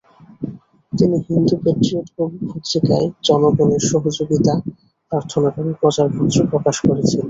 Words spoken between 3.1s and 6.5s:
জনগণের সহযোগিতা প্রার্থনা করে প্রচারপত্র